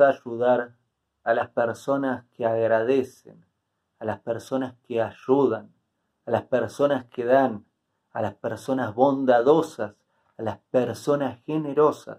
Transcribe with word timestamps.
a 0.00 0.08
ayudar 0.08 0.74
a 1.24 1.34
las 1.34 1.48
personas 1.50 2.24
que 2.32 2.46
agradecen, 2.46 3.44
a 3.98 4.04
las 4.04 4.20
personas 4.20 4.74
que 4.86 5.02
ayudan, 5.02 5.72
a 6.26 6.30
las 6.30 6.42
personas 6.42 7.06
que 7.06 7.24
dan, 7.24 7.64
a 8.12 8.22
las 8.22 8.34
personas 8.34 8.94
bondadosas, 8.94 9.94
a 10.36 10.42
las 10.42 10.58
personas 10.70 11.42
generosas. 11.44 12.18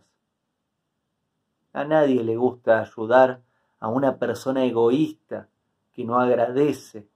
A 1.73 1.83
nadie 1.83 2.23
le 2.23 2.35
gusta 2.35 2.81
ayudar 2.81 3.41
a 3.79 3.87
una 3.89 4.17
persona 4.17 4.65
egoísta 4.65 5.49
que 5.93 6.03
no 6.03 6.19
agradece, 6.19 7.07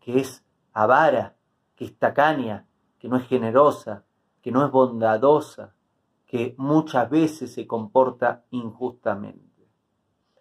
que 0.00 0.20
es 0.20 0.44
avara, 0.72 1.36
que 1.76 1.86
es 1.86 1.98
tacaña, 1.98 2.66
que 2.98 3.08
no 3.08 3.16
es 3.16 3.26
generosa, 3.26 4.04
que 4.42 4.52
no 4.52 4.64
es 4.64 4.70
bondadosa, 4.70 5.74
que 6.30 6.54
muchas 6.58 7.10
veces 7.10 7.52
se 7.52 7.66
comporta 7.66 8.44
injustamente. 8.52 9.66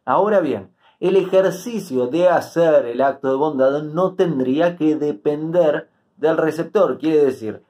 Ahora 0.06 0.40
bien, 0.40 0.70
el 1.00 1.16
ejercicio 1.16 2.06
de 2.06 2.30
hacer 2.30 2.86
el 2.86 3.02
acto 3.02 3.30
de 3.30 3.36
bondad 3.36 3.82
no 3.82 4.14
tendría 4.14 4.76
que 4.76 4.96
depender 4.96 5.90
del 6.18 6.38
receptor. 6.38 7.00
Quiere 7.00 7.26
decir, 7.26 7.64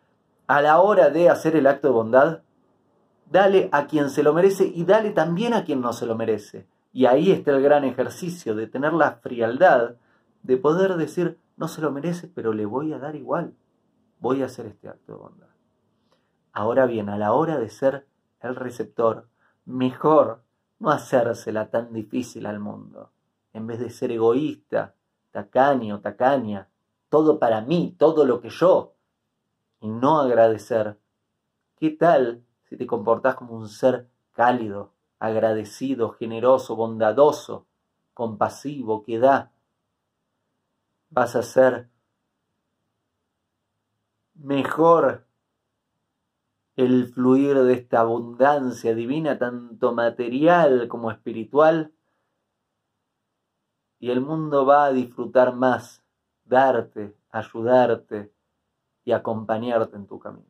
a 0.48 0.62
la 0.62 0.82
hora 0.82 1.10
de 1.10 1.30
hacer 1.30 1.56
el 1.56 1.66
acto 1.66 1.88
de 1.88 1.94
bondad, 1.94 2.42
dale 3.32 3.70
a 3.72 3.88
quien 3.88 4.10
se 4.10 4.22
lo 4.22 4.34
merece 4.34 4.66
y 4.66 4.84
dale 4.84 5.12
también 5.12 5.54
a 5.54 5.64
quien 5.64 5.80
no 5.80 5.94
se 5.94 6.06
lo 6.06 6.16
merece. 6.16 6.68
Y 6.92 7.06
ahí 7.06 7.32
está 7.32 7.52
el 7.52 7.64
gran 7.64 7.86
ejercicio 7.86 8.54
de 8.54 8.68
tener 8.68 8.92
la 8.92 9.14
frialdad 9.14 9.96
de 10.44 10.58
poder 10.58 10.98
decir, 10.98 11.38
no 11.56 11.70
se 11.70 11.80
lo 11.80 11.90
merece, 11.90 12.28
pero 12.28 12.52
le 12.52 12.66
voy 12.66 12.92
a 12.92 13.00
dar 13.00 13.16
igual. 13.16 13.54
Voy 14.20 14.42
a 14.42 14.48
hacer 14.48 14.66
este 14.66 14.90
acto 14.90 15.14
de 15.14 15.20
bondad. 15.20 15.48
Ahora 16.60 16.88
bien, 16.88 17.08
a 17.08 17.18
la 17.18 17.32
hora 17.32 17.58
de 17.58 17.70
ser 17.70 18.06
el 18.42 18.54
receptor, 18.54 19.30
mejor 19.64 20.44
no 20.80 20.92
hacérsela 20.92 21.70
tan 21.70 21.94
difícil 21.94 22.46
al 22.46 22.60
mundo. 22.60 23.12
En 23.54 23.66
vez 23.66 23.80
de 23.80 23.90
ser 23.90 24.12
egoísta, 24.12 24.94
tacaño, 25.32 26.02
tacaña, 26.02 26.68
todo 27.08 27.40
para 27.40 27.62
mí, 27.62 27.96
todo 27.98 28.26
lo 28.26 28.42
que 28.42 28.50
yo, 28.50 28.92
y 29.80 29.88
no 29.88 30.20
agradecer, 30.20 31.00
¿qué 31.78 31.92
tal 31.92 32.44
si 32.66 32.76
te 32.76 32.86
comportás 32.86 33.36
como 33.36 33.54
un 33.54 33.70
ser 33.70 34.10
cálido, 34.34 34.92
agradecido, 35.18 36.10
generoso, 36.10 36.76
bondadoso, 36.76 37.68
compasivo, 38.14 39.02
que 39.06 39.18
da? 39.18 39.54
Vas 41.10 41.38
a 41.38 41.42
ser 41.42 41.88
mejor 44.34 45.29
el 46.80 47.12
fluir 47.12 47.58
de 47.58 47.74
esta 47.74 48.00
abundancia 48.00 48.96
divina, 48.96 49.38
tanto 49.38 49.94
material 49.94 50.88
como 50.88 51.12
espiritual, 51.12 51.92
y 54.00 54.12
el 54.12 54.22
mundo 54.22 54.66
va 54.66 54.86
a 54.86 54.94
disfrutar 54.94 55.54
más, 55.54 56.02
darte, 56.46 57.18
ayudarte 57.32 58.32
y 59.04 59.12
acompañarte 59.12 59.98
en 59.98 60.08
tu 60.08 60.20
camino. 60.20 60.48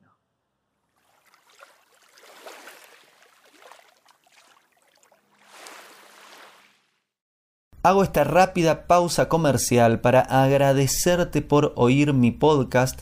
Hago 7.81 8.03
esta 8.03 8.23
rápida 8.23 8.85
pausa 8.85 9.29
comercial 9.29 9.99
para 9.99 10.19
agradecerte 10.19 11.41
por 11.41 11.73
oír 11.75 12.13
mi 12.13 12.29
podcast 12.29 13.01